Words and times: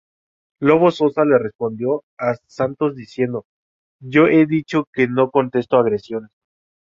Lobo 0.61 0.89
Sosa 0.89 1.25
le 1.25 1.37
respondió 1.37 2.01
a 2.17 2.33
Santos 2.47 2.95
diciendo: 2.95 3.45
"Yo 4.01 4.25
he 4.25 4.47
dicho 4.47 4.85
que 4.91 5.07
no 5.07 5.29
contesto 5.29 5.77
agresiones". 5.77 6.31